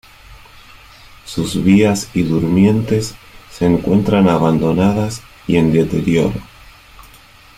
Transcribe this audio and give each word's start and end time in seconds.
Sus 1.25 1.63
vías 1.63 2.09
y 2.15 2.23
durmientes 2.23 3.13
se 3.51 3.67
encuentran 3.67 4.29
abandonadas 4.29 5.21
y 5.45 5.57
en 5.57 5.71
deterioro. 5.71 6.41